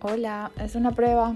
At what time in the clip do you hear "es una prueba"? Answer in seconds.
0.60-1.34